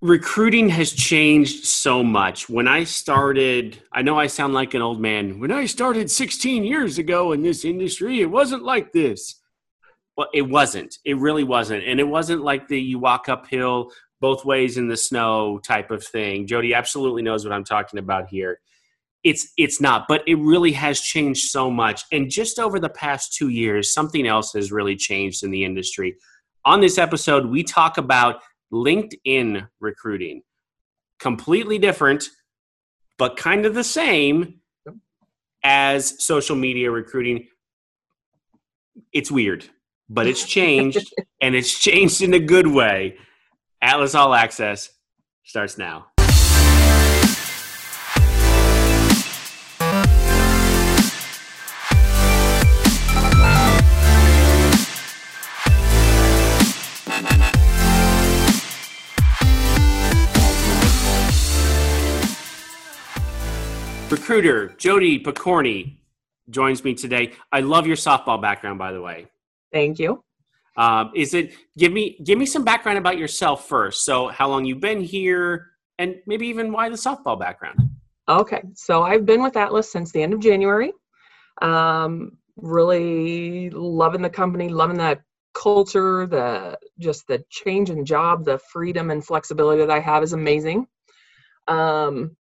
[0.00, 2.48] recruiting has changed so much.
[2.48, 5.40] When I started, I know I sound like an old man.
[5.40, 9.40] When I started 16 years ago in this industry, it wasn't like this.
[10.16, 10.98] Well, it wasn't.
[11.04, 11.84] It really wasn't.
[11.84, 13.90] And it wasn't like the you walk uphill
[14.20, 16.46] both ways in the snow type of thing.
[16.46, 18.60] Jody absolutely knows what I'm talking about here.
[19.24, 22.02] It's it's not, but it really has changed so much.
[22.12, 26.16] And just over the past 2 years, something else has really changed in the industry.
[26.64, 28.42] On this episode, we talk about
[28.72, 30.42] LinkedIn recruiting.
[31.18, 32.24] Completely different,
[33.18, 34.60] but kind of the same
[35.64, 37.48] as social media recruiting.
[39.12, 39.68] It's weird,
[40.08, 43.16] but it's changed and it's changed in a good way.
[43.80, 44.90] Atlas All Access
[45.44, 46.08] starts now.
[64.42, 65.98] Jody Picorni
[66.50, 67.32] joins me today.
[67.52, 69.26] I love your softball background, by the way.
[69.72, 70.22] Thank you.
[70.76, 74.04] Um, is it give me give me some background about yourself first?
[74.04, 77.78] So, how long you've been here, and maybe even why the softball background?
[78.28, 80.92] Okay, so I've been with Atlas since the end of January.
[81.60, 85.22] Um, really loving the company, loving that
[85.54, 90.32] culture, the just the change in job, the freedom and flexibility that I have is
[90.32, 90.86] amazing.
[91.66, 92.36] Um,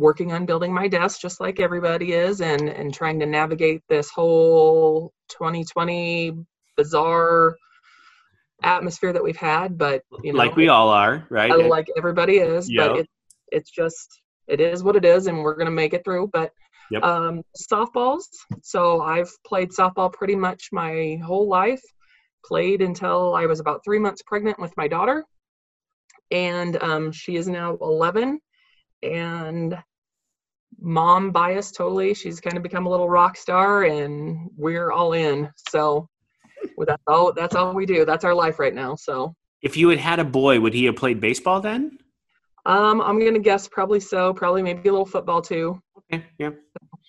[0.00, 4.10] working on building my desk just like everybody is and and trying to navigate this
[4.10, 6.34] whole 2020
[6.76, 7.54] bizarre
[8.62, 12.70] atmosphere that we've had but you know like we all are right like everybody is
[12.70, 12.88] yep.
[12.88, 13.08] but it,
[13.52, 16.50] it's just it is what it is and we're going to make it through but
[16.90, 17.02] yep.
[17.02, 18.24] um, softballs
[18.62, 21.82] so i've played softball pretty much my whole life
[22.44, 25.24] played until i was about three months pregnant with my daughter
[26.30, 28.40] and um, she is now 11
[29.02, 29.76] and
[30.80, 32.14] mom bias totally.
[32.14, 35.50] She's kind of become a little rock star, and we're all in.
[35.70, 36.08] So
[36.78, 37.32] that's all.
[37.32, 38.04] That's all we do.
[38.04, 38.94] That's our life right now.
[38.96, 41.98] So if you had had a boy, would he have played baseball then?
[42.66, 44.34] Um, I'm gonna guess probably so.
[44.34, 45.80] Probably maybe a little football too.
[46.12, 46.24] Okay.
[46.38, 46.50] Yeah.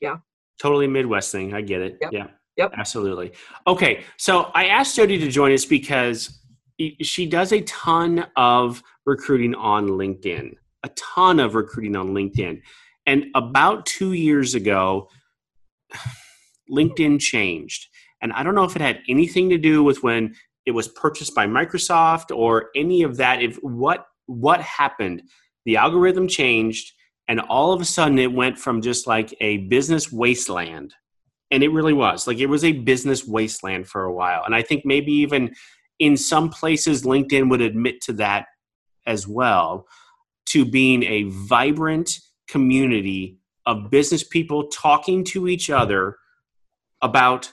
[0.00, 0.16] Yeah.
[0.60, 1.54] Totally Midwest thing.
[1.54, 1.98] I get it.
[2.00, 2.12] Yep.
[2.12, 2.26] Yeah.
[2.56, 2.72] Yep.
[2.76, 3.32] Absolutely.
[3.66, 4.04] Okay.
[4.16, 6.40] So I asked Jody to join us because
[7.02, 10.54] she does a ton of recruiting on LinkedIn.
[10.82, 12.60] A ton of recruiting on LinkedIn.
[13.06, 15.08] And about two years ago,
[16.70, 17.86] LinkedIn changed.
[18.20, 20.34] And I don't know if it had anything to do with when
[20.64, 23.42] it was purchased by Microsoft or any of that.
[23.42, 25.22] If what what happened,
[25.64, 26.92] the algorithm changed,
[27.28, 30.94] and all of a sudden it went from just like a business wasteland,
[31.52, 34.42] and it really was like it was a business wasteland for a while.
[34.44, 35.54] And I think maybe even
[36.00, 38.46] in some places LinkedIn would admit to that
[39.06, 39.86] as well,
[40.46, 42.10] to being a vibrant
[42.48, 46.16] community of business people talking to each other
[47.02, 47.52] about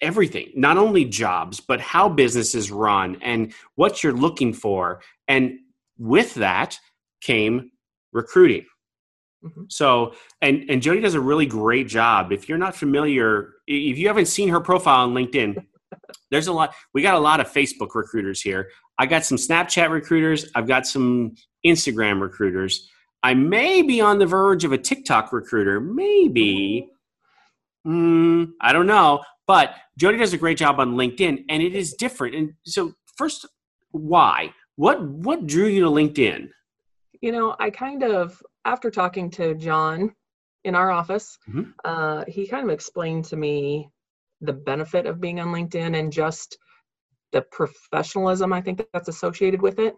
[0.00, 5.00] everything not only jobs but how businesses run and what you're looking for.
[5.28, 5.58] And
[5.98, 6.78] with that
[7.20, 7.70] came
[8.12, 8.66] recruiting.
[9.44, 9.64] Mm-hmm.
[9.68, 12.32] so and and jody does a really great job.
[12.32, 15.62] If you're not familiar if you haven't seen her profile on linkedin
[16.30, 18.70] there's a lot we got a lot of facebook recruiters here.
[18.98, 20.50] I got some snapchat recruiters.
[20.54, 21.34] I've got some
[21.66, 22.88] instagram recruiters
[23.26, 25.80] I may be on the verge of a TikTok recruiter.
[25.80, 26.88] Maybe.
[27.84, 29.24] Mm, I don't know.
[29.48, 32.36] But Jody does a great job on LinkedIn, and it is different.
[32.36, 33.44] And so, first,
[33.90, 34.54] why?
[34.76, 36.50] What what drew you to LinkedIn?
[37.20, 40.14] You know, I kind of after talking to John
[40.62, 41.70] in our office, mm-hmm.
[41.84, 43.90] uh, he kind of explained to me
[44.40, 46.58] the benefit of being on LinkedIn and just
[47.32, 49.96] the professionalism I think that's associated with it.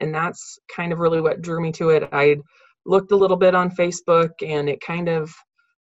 [0.00, 2.08] And that's kind of really what drew me to it.
[2.12, 2.40] I'd
[2.88, 5.32] looked a little bit on Facebook and it kind of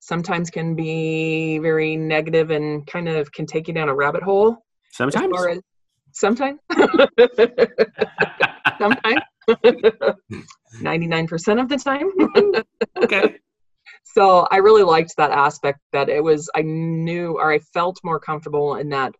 [0.00, 4.56] sometimes can be very negative and kind of can take you down a rabbit hole.
[4.92, 5.46] Sometimes.
[5.46, 5.60] As,
[6.12, 6.58] sometimes.
[8.78, 9.20] sometimes.
[10.80, 12.10] 99% of the time.
[13.02, 13.36] okay.
[14.04, 18.20] So I really liked that aspect that it was, I knew or I felt more
[18.20, 19.14] comfortable in that,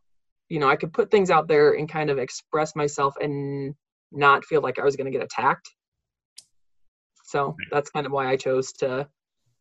[0.49, 3.75] you know, I could put things out there and kind of express myself and
[4.13, 5.69] not feel like I was going to get attacked.
[7.25, 9.09] So that's kind of why I chose to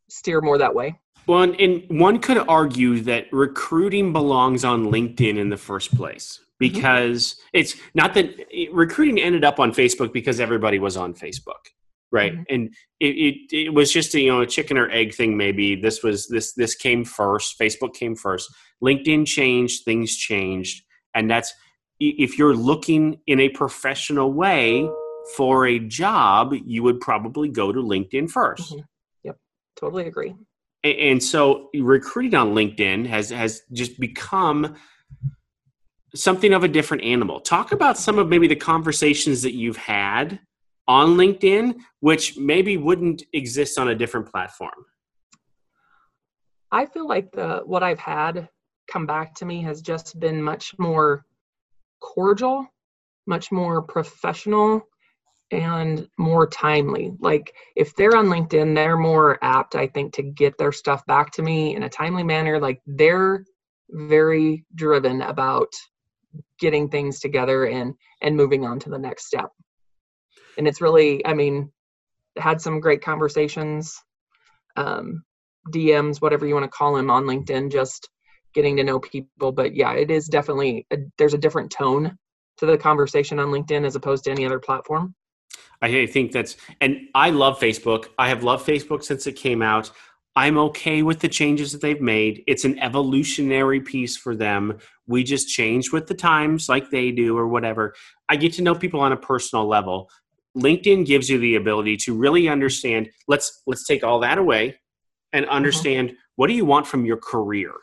[0.09, 0.99] steer more that way.
[1.25, 6.73] Well, and one could argue that recruiting belongs on LinkedIn in the first place mm-hmm.
[6.73, 7.47] because mm-hmm.
[7.53, 8.35] it's not that
[8.73, 11.71] recruiting ended up on Facebook because everybody was on Facebook,
[12.11, 12.33] right?
[12.33, 12.43] Mm-hmm.
[12.49, 13.05] And it,
[13.51, 15.37] it, it was just a, you know a chicken or egg thing.
[15.37, 17.57] Maybe this was this this came first.
[17.57, 18.53] Facebook came first.
[18.83, 19.85] LinkedIn changed.
[19.85, 20.83] Things changed,
[21.15, 21.53] and that's
[22.01, 24.89] if you're looking in a professional way
[25.35, 28.79] for a job, you would probably go to LinkedIn 1st mm-hmm.
[29.23, 29.37] Yep,
[29.75, 30.35] totally agree.
[30.83, 34.75] And, and so recruiting on LinkedIn has has just become
[36.15, 37.39] something of a different animal.
[37.39, 40.39] Talk about some of maybe the conversations that you've had
[40.87, 44.85] on LinkedIn, which maybe wouldn't exist on a different platform.
[46.71, 48.49] I feel like the what I've had
[48.87, 51.25] come back to me has just been much more
[52.01, 52.67] cordial,
[53.27, 54.81] much more professional,
[55.53, 57.13] and more timely.
[57.19, 61.31] Like if they're on LinkedIn, they're more apt, I think, to get their stuff back
[61.33, 62.59] to me in a timely manner.
[62.59, 63.45] Like they're
[63.89, 65.71] very driven about
[66.59, 69.51] getting things together and and moving on to the next step.
[70.57, 71.71] And it's really, I mean,
[72.37, 73.95] had some great conversations,
[74.75, 75.23] um,
[75.71, 78.09] DMs, whatever you want to call them on LinkedIn, just
[78.55, 79.51] getting to know people.
[79.51, 82.17] But yeah, it is definitely a, there's a different tone
[82.57, 85.13] to the conversation on LinkedIn as opposed to any other platform.
[85.83, 88.07] I think that's, and I love Facebook.
[88.17, 89.91] I have loved Facebook since it came out.
[90.35, 92.43] I'm okay with the changes that they've made.
[92.47, 94.79] It's an evolutionary piece for them.
[95.05, 97.93] We just change with the times like they do or whatever.
[98.29, 100.09] I get to know people on a personal level.
[100.57, 103.09] LinkedIn gives you the ability to really understand.
[103.27, 104.79] Let's let's take all that away
[105.33, 105.53] and mm-hmm.
[105.53, 106.17] understand mm-hmm.
[106.35, 107.73] what do you want from your career.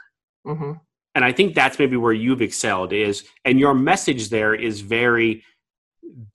[0.46, 0.72] Mm-hmm.
[1.14, 5.44] And I think that's maybe where you've excelled is, and your message there is very,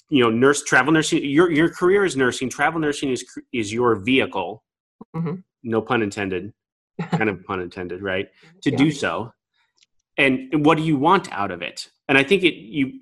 [0.10, 1.24] you know, nurse travel nursing.
[1.24, 2.50] Your your career is nursing.
[2.50, 4.64] Travel nursing is is your vehicle.
[5.16, 5.36] Mm-hmm.
[5.64, 6.54] No pun intended.
[7.12, 8.28] kind of pun intended, right?
[8.64, 8.78] To yeah.
[8.78, 9.34] do so.
[10.18, 11.90] And, what do you want out of it?
[12.08, 13.00] And I think it you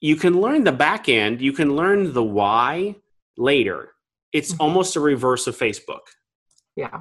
[0.00, 2.96] you can learn the back end, you can learn the why
[3.36, 3.92] later.
[4.32, 4.62] It's mm-hmm.
[4.62, 6.06] almost a reverse of Facebook.
[6.76, 7.00] Yeah.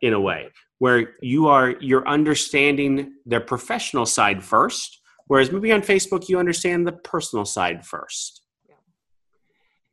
[0.00, 0.48] In a way,
[0.78, 6.86] where you are you're understanding their professional side first, whereas maybe on Facebook you understand
[6.86, 8.42] the personal side first.
[8.68, 8.74] Yeah.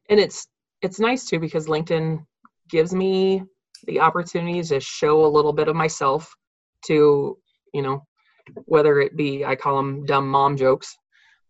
[0.09, 0.47] And it's
[0.81, 2.25] it's nice too because LinkedIn
[2.69, 3.44] gives me
[3.85, 6.33] the opportunity to show a little bit of myself
[6.85, 7.38] to,
[7.74, 8.06] you know,
[8.65, 10.95] whether it be I call them dumb mom jokes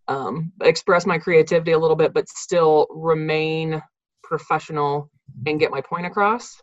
[0.08, 3.82] um, express my creativity a little bit, but still remain
[4.24, 5.10] professional
[5.46, 6.62] and get my point across.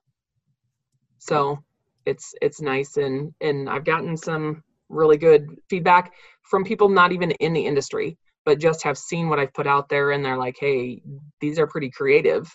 [1.18, 1.58] So
[2.06, 7.30] it's it's nice and and I've gotten some really good feedback from people not even
[7.32, 10.56] in the industry, but just have seen what I've put out there and they're like,
[10.58, 11.00] hey,
[11.40, 12.54] these are pretty creative.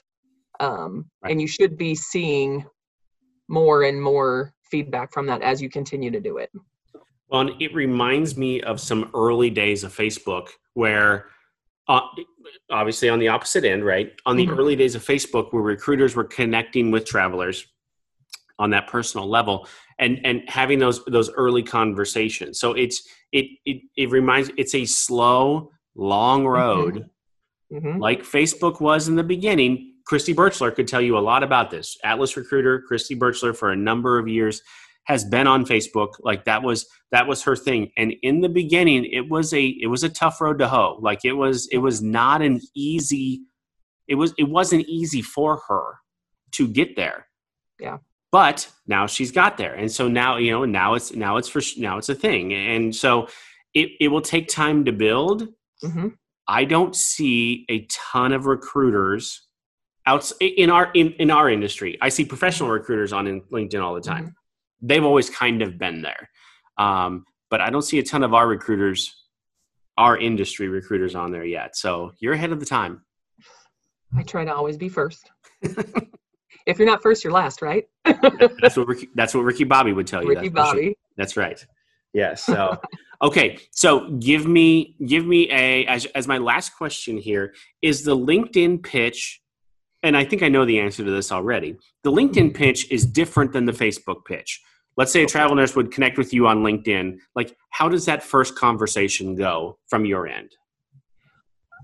[0.60, 1.32] Um, right.
[1.32, 2.66] And you should be seeing
[3.48, 6.52] more and more feedback from that as you continue to do it.
[7.30, 11.28] Well, and it reminds me of some early days of Facebook where
[11.88, 12.02] uh,
[12.70, 14.14] obviously on the opposite end, right?
[14.26, 14.60] On the mm-hmm.
[14.60, 17.66] early days of Facebook, where recruiters were connecting with travelers
[18.60, 19.68] on that personal level
[20.00, 22.60] and and having those those early conversations.
[22.60, 26.50] So it's it it it reminds it's a slow, long mm-hmm.
[26.50, 27.10] road,
[27.72, 28.00] mm-hmm.
[28.00, 29.94] like Facebook was in the beginning.
[30.06, 31.98] Christy Birchler could tell you a lot about this.
[32.04, 34.62] Atlas Recruiter, Christy Birchler, for a number of years
[35.06, 36.10] has been on Facebook.
[36.20, 37.92] Like that was that was her thing.
[37.98, 41.00] And in the beginning, it was a it was a tough road to hoe.
[41.02, 43.42] Like it was it was not an easy
[44.08, 45.96] it was it wasn't easy for her
[46.52, 47.28] to get there.
[47.80, 47.98] Yeah.
[48.36, 49.74] But now she's got there.
[49.74, 52.54] And so now, you know, now it's now it's for now it's a thing.
[52.54, 53.28] And so
[53.74, 55.48] it, it will take time to build.
[55.84, 56.08] Mm-hmm.
[56.48, 59.48] I don't see a ton of recruiters
[60.06, 61.98] out in our in, in our industry.
[62.02, 64.24] I see professional recruiters on LinkedIn all the time.
[64.24, 64.40] Mm-hmm
[64.82, 66.30] they've always kind of been there.
[66.78, 69.16] Um, but I don't see a ton of our recruiters,
[69.98, 71.76] our industry recruiters on there yet.
[71.76, 73.04] So you're ahead of the time.
[74.16, 75.30] I try to always be first.
[76.66, 77.86] if you're not first, you're last, right?
[78.06, 80.30] that's what Ricky, that's what Ricky Bobby would tell you.
[80.30, 80.84] Ricky that's Bobby.
[80.84, 80.94] Sure.
[81.18, 81.66] That's right.
[82.14, 82.44] Yes.
[82.44, 82.80] So
[83.22, 83.60] okay.
[83.72, 88.84] So give me give me a as as my last question here is the LinkedIn
[88.84, 89.42] pitch
[90.04, 91.78] and I think I know the answer to this already.
[92.04, 94.62] The LinkedIn pitch is different than the Facebook pitch.
[94.98, 97.18] Let's say a travel nurse would connect with you on LinkedIn.
[97.36, 100.52] Like, how does that first conversation go from your end?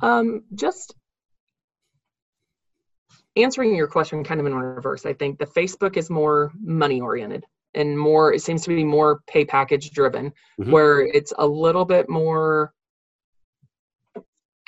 [0.03, 0.95] Um, just
[3.35, 5.05] answering your question kind of in reverse.
[5.05, 9.21] I think the Facebook is more money oriented and more, it seems to be more
[9.27, 10.71] pay package driven, mm-hmm.
[10.71, 12.73] where it's a little bit more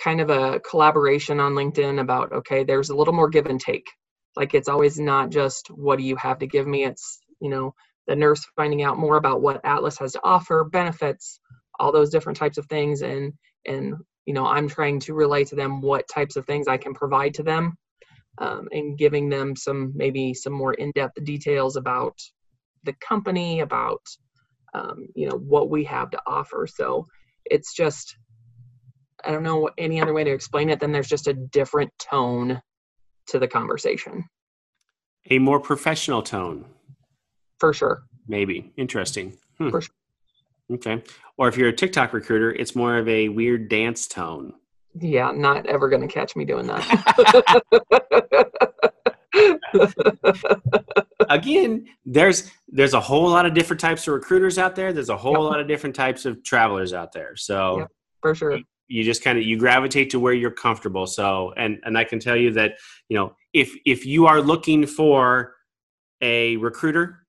[0.01, 3.87] kind of a collaboration on LinkedIn about okay, there's a little more give and take.
[4.35, 6.85] Like it's always not just what do you have to give me.
[6.85, 7.73] It's you know
[8.07, 11.39] the nurse finding out more about what Atlas has to offer, benefits,
[11.79, 13.33] all those different types of things, and
[13.65, 16.93] and you know I'm trying to relay to them what types of things I can
[16.93, 17.77] provide to them,
[18.39, 22.17] um, and giving them some maybe some more in-depth details about
[22.83, 24.01] the company, about
[24.73, 26.67] um, you know what we have to offer.
[26.67, 27.07] So
[27.45, 28.17] it's just
[29.23, 30.79] I don't know any other way to explain it.
[30.79, 32.61] Then there's just a different tone
[33.27, 34.25] to the conversation.
[35.29, 36.65] A more professional tone.
[37.59, 38.03] For sure.
[38.27, 38.73] Maybe.
[38.75, 39.37] Interesting.
[39.57, 39.69] Hmm.
[39.69, 39.95] For sure.
[40.73, 41.03] Okay.
[41.37, 44.53] Or if you're a TikTok recruiter, it's more of a weird dance tone.
[44.99, 46.83] Yeah, not ever going to catch me doing that.
[51.29, 54.93] Again, there's there's a whole lot of different types of recruiters out there.
[54.93, 55.41] There's a whole yep.
[55.41, 57.35] lot of different types of travelers out there.
[57.35, 57.87] So yep,
[58.21, 58.57] for sure.
[58.57, 61.07] You, you just kind of you gravitate to where you're comfortable.
[61.07, 62.73] So and and I can tell you that,
[63.09, 65.55] you know, if if you are looking for
[66.21, 67.25] a recruiter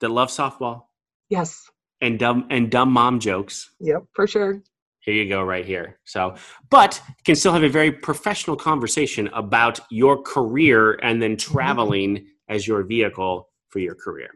[0.00, 0.84] that loves softball.
[1.28, 1.68] Yes
[2.00, 3.70] and dumb and dumb mom jokes.
[3.80, 4.62] Yep, for sure.
[5.06, 6.00] Here you go, right here.
[6.04, 6.34] So,
[6.68, 11.52] but can still have a very professional conversation about your career and then mm-hmm.
[11.54, 14.30] traveling as your vehicle for your career.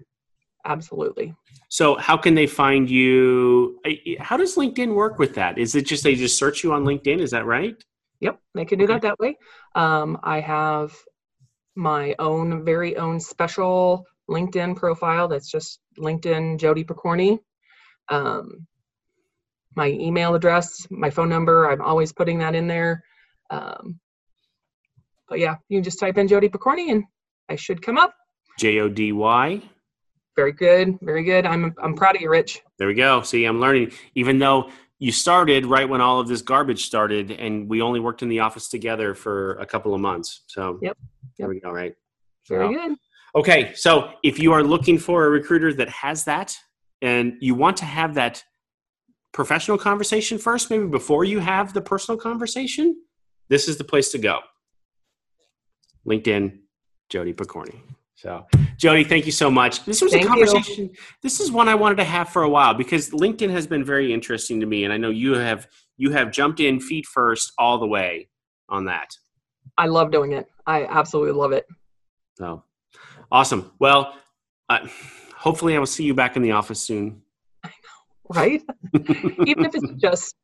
[0.65, 1.35] Absolutely.
[1.71, 3.81] So, how can they find you?
[4.21, 5.59] How does LinkedIn work with that?
[5.59, 7.21] Is it just they just search you on LinkedIn?
[7.21, 7.75] Is that right?
[8.21, 9.37] Yep, they can do that that way.
[9.75, 10.95] Um, I have
[11.75, 17.41] my own very own special LinkedIn profile that's just LinkedIn Jody Picorni
[18.09, 18.67] um,
[19.77, 21.71] my email address, my phone number.
[21.71, 23.03] I'm always putting that in there.
[23.51, 24.01] Um,
[25.29, 27.05] but yeah, you can just type in Jody Picorni and
[27.49, 28.15] I should come up.
[28.59, 29.63] J O D Y.
[30.37, 31.47] Very good, very good.
[31.47, 32.61] I'm I'm proud of you, Rich.
[32.79, 33.23] There we go.
[33.23, 33.93] See, I'm learning.
[34.15, 38.23] Even though you started right when all of this garbage started, and we only worked
[38.23, 40.43] in the office together for a couple of months.
[40.47, 40.97] So yep, yep.
[41.39, 41.71] there we go.
[41.71, 41.95] Right.
[42.49, 42.97] Very good.
[43.35, 46.57] Okay, so if you are looking for a recruiter that has that,
[47.01, 48.43] and you want to have that
[49.33, 52.97] professional conversation first, maybe before you have the personal conversation,
[53.49, 54.41] this is the place to go.
[56.07, 56.59] LinkedIn,
[57.09, 57.81] Jody Picorni.
[58.15, 58.47] So,
[58.77, 59.85] Jody, thank you so much.
[59.85, 60.91] This was thank a conversation.
[60.91, 60.95] You.
[61.23, 64.13] This is one I wanted to have for a while because LinkedIn has been very
[64.13, 67.79] interesting to me, and I know you have you have jumped in feet first all
[67.79, 68.29] the way
[68.69, 69.17] on that.
[69.79, 70.47] I love doing it.
[70.67, 71.67] I absolutely love it.
[72.37, 72.63] So,
[73.33, 73.73] awesome.
[73.79, 74.15] Well,
[74.69, 74.87] uh,
[75.35, 77.23] hopefully I will see you back in the office soon.
[78.35, 78.63] Right?
[78.95, 80.35] Even if it's just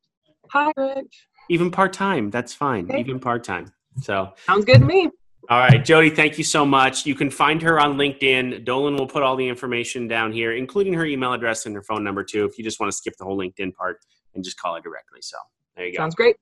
[0.50, 1.28] hi, Rich.
[1.48, 2.86] Even part time, that's fine.
[2.90, 3.00] Okay.
[3.00, 3.72] Even part time.
[4.00, 5.10] So sounds good to me.
[5.48, 7.06] All right, Jody, thank you so much.
[7.06, 8.64] You can find her on LinkedIn.
[8.64, 12.02] Dolan will put all the information down here, including her email address and her phone
[12.02, 13.98] number too, if you just want to skip the whole LinkedIn part
[14.34, 15.20] and just call her directly.
[15.22, 15.36] So
[15.76, 15.98] there you go.
[15.98, 16.36] Sounds great.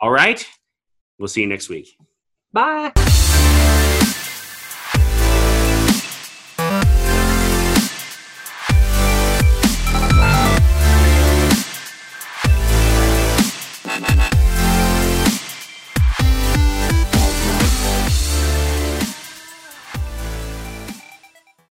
[0.00, 0.46] All right.
[1.18, 1.88] We'll see you next week.
[2.52, 2.92] Bye.